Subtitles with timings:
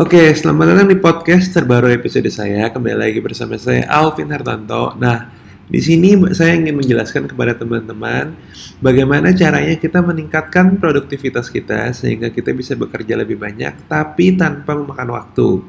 [0.00, 2.72] Oke, selamat datang di podcast terbaru episode saya.
[2.72, 4.96] Kembali lagi bersama saya Alvin Hartanto.
[4.96, 5.28] Nah,
[5.68, 8.32] di sini saya ingin menjelaskan kepada teman-teman
[8.80, 15.20] bagaimana caranya kita meningkatkan produktivitas kita sehingga kita bisa bekerja lebih banyak tapi tanpa memakan
[15.20, 15.60] waktu.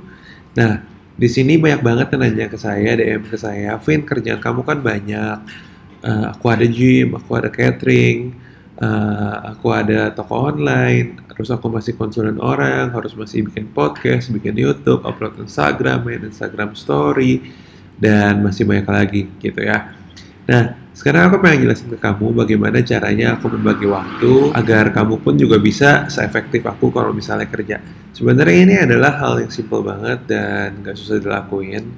[0.56, 0.80] Nah,
[1.20, 4.80] di sini banyak banget yang nanya ke saya, DM ke saya, Vin kerjaan kamu kan
[4.80, 5.38] banyak.
[6.08, 8.32] Uh, aku ada gym, aku ada catering,
[8.80, 14.54] uh, aku ada toko online, terus aku masih konsulen orang, harus masih bikin podcast, bikin
[14.54, 17.42] YouTube, upload Instagram, main Instagram Story,
[17.98, 19.90] dan masih banyak lagi gitu ya.
[20.46, 25.34] Nah, sekarang aku pengen jelasin ke kamu bagaimana caranya aku membagi waktu agar kamu pun
[25.34, 27.82] juga bisa seefektif aku kalau misalnya kerja.
[28.14, 31.90] Sebenarnya ini adalah hal yang simple banget dan gak susah dilakuin.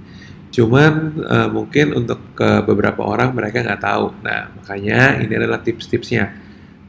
[0.56, 4.16] Cuman uh, mungkin untuk ke beberapa orang mereka nggak tahu.
[4.24, 6.32] Nah, makanya ini adalah tips-tipsnya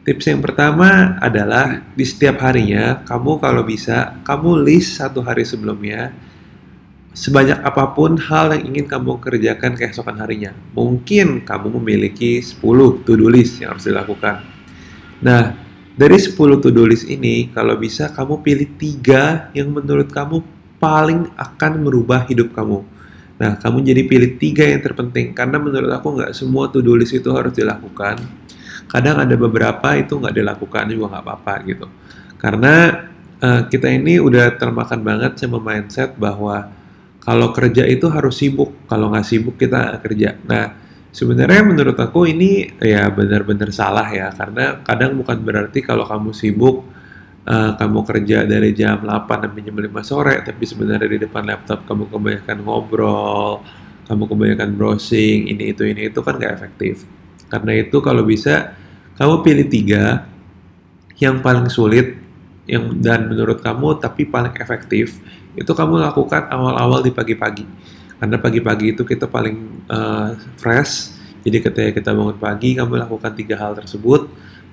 [0.05, 6.13] Tips yang pertama adalah di setiap harinya, kamu kalau bisa, kamu list satu hari sebelumnya,
[7.17, 10.53] sebanyak apa pun hal yang ingin kamu kerjakan keesokan harinya.
[10.77, 14.45] Mungkin kamu memiliki 10 to-do list yang harus dilakukan.
[15.25, 15.57] Nah,
[15.97, 20.45] dari 10 to-do list ini, kalau bisa kamu pilih tiga yang menurut kamu
[20.85, 22.85] paling akan merubah hidup kamu.
[23.41, 27.33] Nah, kamu jadi pilih tiga yang terpenting, karena menurut aku nggak semua to-do list itu
[27.33, 28.44] harus dilakukan
[28.91, 31.87] kadang ada beberapa itu nggak dilakukan juga nggak apa-apa gitu.
[32.39, 32.75] Karena
[33.41, 36.71] uh, kita ini udah termakan banget sama mindset bahwa
[37.25, 38.75] kalau kerja itu harus sibuk.
[38.89, 40.37] Kalau nggak sibuk kita kerja.
[40.45, 40.77] Nah
[41.15, 44.29] sebenarnya menurut aku ini ya benar-benar salah ya.
[44.33, 46.85] Karena kadang bukan berarti kalau kamu sibuk
[47.49, 51.85] uh, kamu kerja dari jam 8 sampai jam 5 sore tapi sebenarnya di depan laptop
[51.85, 53.61] kamu kebanyakan ngobrol
[54.05, 57.05] kamu kebanyakan browsing ini itu ini itu kan gak efektif
[57.55, 58.75] karena itu kalau bisa
[59.15, 60.27] kamu pilih tiga
[61.23, 62.19] yang paling sulit
[62.67, 65.23] yang dan menurut kamu tapi paling efektif
[65.55, 67.63] itu kamu lakukan awal-awal di pagi-pagi.
[68.19, 71.15] Karena pagi-pagi itu kita paling uh, fresh.
[71.47, 74.27] Jadi ketika kita bangun pagi kamu lakukan tiga hal tersebut.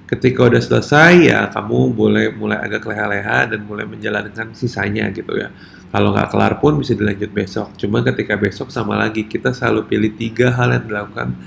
[0.10, 5.54] Ketika udah selesai ya kamu boleh mulai agak leha-leha dan mulai menjalankan sisanya gitu ya.
[5.94, 7.78] Kalau nggak kelar pun bisa dilanjut besok.
[7.78, 11.38] Cuma ketika besok sama lagi kita selalu pilih tiga hal yang dilakukan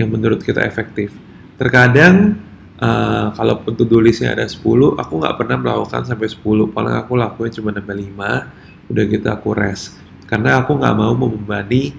[0.00, 1.12] yang menurut kita efektif.
[1.60, 2.40] Terkadang
[2.80, 4.56] uh, kalau to-do listnya ada 10,
[4.96, 6.72] aku nggak pernah melakukan sampai 10.
[6.72, 10.00] Paling aku lakuin cuma sampai 5, udah gitu aku rest.
[10.24, 11.92] Karena aku nggak mau membebani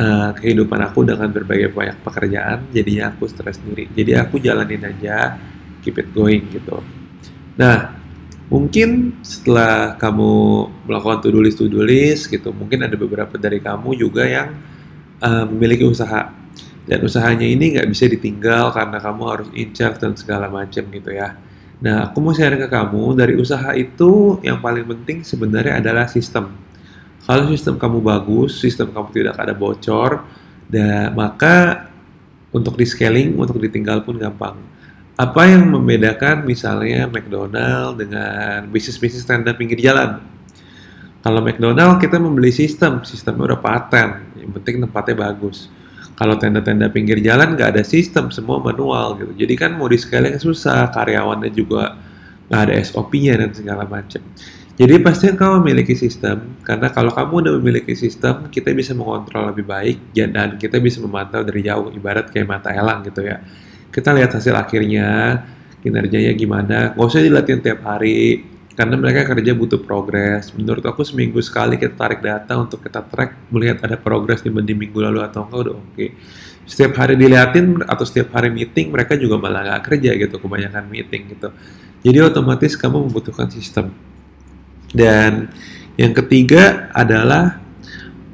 [0.00, 3.92] uh, kehidupan aku dengan berbagai banyak pekerjaan, jadinya aku stres sendiri.
[3.92, 5.36] Jadi aku jalanin aja,
[5.84, 6.80] keep it going gitu.
[7.60, 7.92] Nah,
[8.48, 10.32] mungkin setelah kamu
[10.88, 14.56] melakukan to-do list to-do list gitu, mungkin ada beberapa dari kamu juga yang
[15.20, 16.41] uh, memiliki usaha
[16.82, 21.38] dan usahanya ini nggak bisa ditinggal karena kamu harus incar dan segala macam gitu ya.
[21.82, 26.54] Nah, aku mau share ke kamu dari usaha itu yang paling penting sebenarnya adalah sistem.
[27.22, 30.26] Kalau sistem kamu bagus, sistem kamu tidak ada bocor,
[30.66, 31.86] dan maka
[32.50, 34.58] untuk di scaling, untuk ditinggal pun gampang.
[35.14, 40.18] Apa yang membedakan misalnya McDonald dengan bisnis-bisnis tenda pinggir jalan?
[41.22, 45.70] Kalau McDonald kita membeli sistem, sistemnya udah paten, yang penting tempatnya bagus
[46.12, 49.32] kalau tenda-tenda pinggir jalan nggak ada sistem, semua manual gitu.
[49.32, 51.96] Jadi kan mau di scaling susah, karyawannya juga
[52.52, 54.20] nggak ada SOP-nya dan segala macam.
[54.72, 59.68] Jadi pasti kamu memiliki sistem, karena kalau kamu udah memiliki sistem, kita bisa mengontrol lebih
[59.68, 63.40] baik dan kita bisa memantau dari jauh, ibarat kayak mata elang gitu ya.
[63.92, 65.44] Kita lihat hasil akhirnya,
[65.84, 68.40] kinerjanya gimana, nggak usah dilatih tiap hari,
[68.72, 70.48] karena mereka kerja butuh progres.
[70.56, 74.96] Menurut aku seminggu sekali kita tarik data untuk kita track melihat ada progres di minggu
[74.96, 75.92] lalu atau enggak udah oke.
[75.92, 76.10] Okay.
[76.64, 81.22] Setiap hari diliatin atau setiap hari meeting mereka juga malah nggak kerja gitu kebanyakan meeting
[81.36, 81.48] gitu.
[82.02, 83.92] Jadi otomatis kamu membutuhkan sistem.
[84.92, 85.52] Dan
[86.00, 87.60] yang ketiga adalah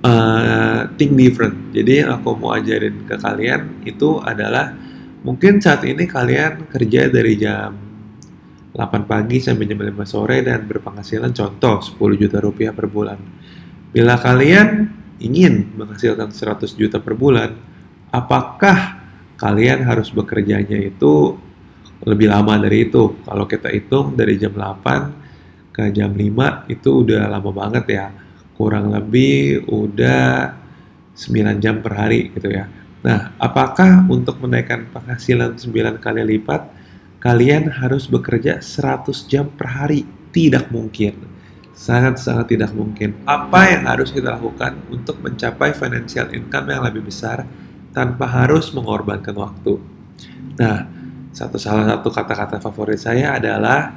[0.07, 1.75] uh, think different.
[1.75, 4.71] Jadi yang aku mau ajarin ke kalian itu adalah
[5.27, 7.88] mungkin saat ini kalian kerja dari jam
[8.79, 13.19] 8 pagi sampai jam 5 sore dan berpenghasilan contoh 10 juta rupiah per bulan.
[13.91, 14.87] Bila kalian
[15.19, 17.59] ingin menghasilkan 100 juta per bulan,
[18.15, 19.03] apakah
[19.35, 21.35] kalian harus bekerjanya itu
[22.07, 23.19] lebih lama dari itu?
[23.27, 28.07] Kalau kita hitung dari jam 8 ke jam 5 itu udah lama banget ya.
[28.55, 30.55] Kurang lebih udah
[31.19, 32.71] 9 jam per hari gitu ya.
[33.03, 36.78] Nah, apakah untuk menaikkan penghasilan 9 kali lipat
[37.19, 40.07] kalian harus bekerja 100 jam per hari.
[40.29, 41.15] Tidak mungkin.
[41.75, 43.23] Sangat-sangat tidak mungkin.
[43.27, 47.47] Apa yang harus kita lakukan untuk mencapai financial income yang lebih besar
[47.95, 49.79] tanpa harus mengorbankan waktu?
[50.59, 50.91] Nah,
[51.31, 53.95] satu salah satu kata-kata favorit saya adalah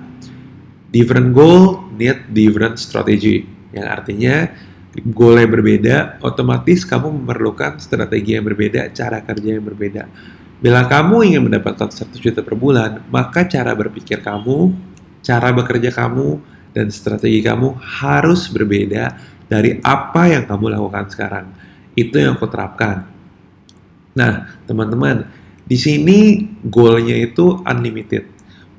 [0.94, 3.50] different goal, need different strategy.
[3.74, 4.36] Yang artinya
[5.16, 10.04] goal yang berbeda, otomatis kamu memerlukan strategi yang berbeda, cara kerja yang berbeda.
[10.62, 14.70] Bila kamu ingin mendapatkan 1 juta per bulan, maka cara berpikir kamu,
[15.26, 16.38] cara bekerja kamu,
[16.70, 19.18] dan strategi kamu harus berbeda
[19.50, 21.50] dari apa yang kamu lakukan sekarang.
[21.98, 23.10] Itu yang aku terapkan.
[24.14, 25.26] Nah, teman-teman,
[25.66, 28.30] di sini goalnya itu unlimited.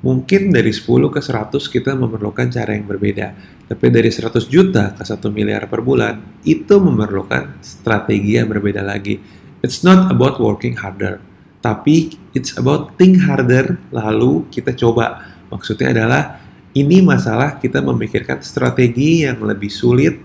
[0.07, 3.35] Mungkin dari 10 ke 100 kita memerlukan cara yang berbeda.
[3.67, 9.19] Tapi dari 100 juta ke 1 miliar per bulan, itu memerlukan strategi yang berbeda lagi.
[9.59, 11.32] It's not about working harder
[11.63, 15.23] tapi it's about think harder lalu kita coba.
[15.47, 16.43] Maksudnya adalah
[16.75, 20.19] ini masalah kita memikirkan strategi yang lebih sulit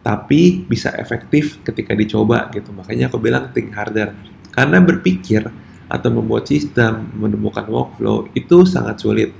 [0.00, 2.72] tapi bisa efektif ketika dicoba gitu.
[2.72, 4.16] Makanya aku bilang think harder.
[4.48, 5.44] Karena berpikir
[5.92, 9.30] atau membuat sistem, menemukan workflow itu sangat sulit.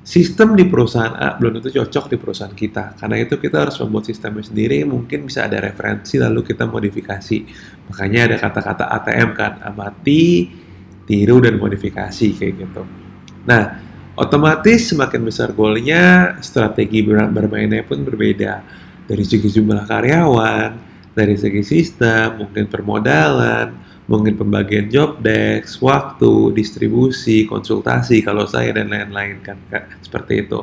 [0.00, 2.96] Sistem di perusahaan A belum tentu cocok di perusahaan kita.
[3.00, 7.38] Karena itu kita harus membuat sistemnya sendiri, mungkin bisa ada referensi lalu kita modifikasi.
[7.88, 10.48] Makanya ada kata-kata ATM kan, amati,
[11.10, 12.86] tiru dan modifikasi kayak gitu.
[13.50, 13.82] Nah,
[14.14, 18.62] otomatis semakin besar goalnya, strategi bermainnya pun berbeda.
[19.10, 20.70] Dari segi jumlah karyawan,
[21.10, 23.74] dari segi sistem, mungkin permodalan,
[24.06, 30.62] mungkin pembagian job desk, waktu, distribusi, konsultasi, kalau saya dan lain-lain kan, Kak, seperti itu.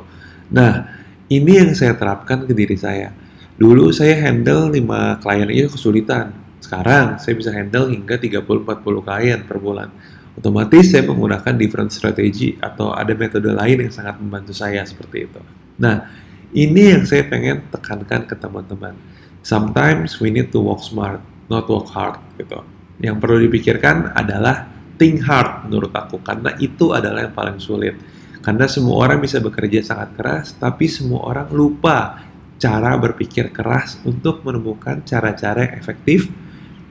[0.56, 0.88] Nah,
[1.28, 3.12] ini yang saya terapkan ke diri saya.
[3.60, 6.32] Dulu saya handle 5 klien aja kesulitan.
[6.64, 9.92] Sekarang saya bisa handle hingga 30-40 klien per bulan
[10.38, 15.42] otomatis saya menggunakan different strategy atau ada metode lain yang sangat membantu saya seperti itu.
[15.82, 16.06] Nah,
[16.54, 18.94] ini yang saya pengen tekankan ke teman-teman.
[19.42, 21.20] Sometimes we need to work smart,
[21.50, 22.62] not work hard gitu.
[23.02, 24.70] Yang perlu dipikirkan adalah
[25.02, 27.98] think hard menurut aku karena itu adalah yang paling sulit.
[28.42, 32.24] Karena semua orang bisa bekerja sangat keras, tapi semua orang lupa
[32.58, 36.32] cara berpikir keras untuk menemukan cara-cara yang efektif,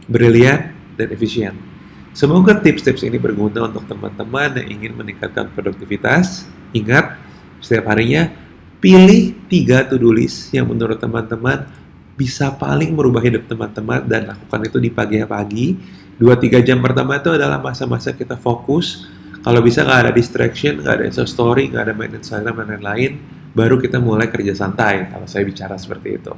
[0.06, 1.75] brilian, dan efisien.
[2.16, 6.48] Semoga tips-tips ini berguna untuk teman-teman yang ingin meningkatkan produktivitas.
[6.72, 7.12] Ingat,
[7.60, 8.32] setiap harinya
[8.80, 11.68] pilih tiga to-do list yang menurut teman-teman
[12.16, 15.76] bisa paling merubah hidup teman-teman dan lakukan itu di pagi-pagi.
[16.16, 19.04] Dua tiga jam pertama itu adalah masa-masa kita fokus.
[19.44, 23.20] Kalau bisa nggak ada distraction, nggak ada story, nggak ada main Instagram dan lain-lain,
[23.52, 25.12] baru kita mulai kerja santai.
[25.12, 26.32] Kalau saya bicara seperti itu.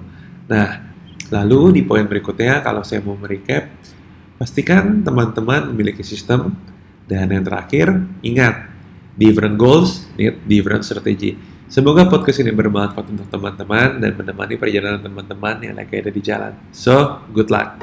[0.51, 0.91] Nah,
[1.31, 3.71] lalu di poin berikutnya, kalau saya mau merecap,
[4.39, 6.55] Pastikan teman-teman memiliki sistem.
[7.09, 8.69] Dan yang terakhir, ingat,
[9.19, 11.35] different goals need different strategy.
[11.67, 16.53] Semoga podcast ini bermanfaat untuk teman-teman dan menemani perjalanan teman-teman yang lagi ada di jalan.
[16.71, 17.81] So, good luck!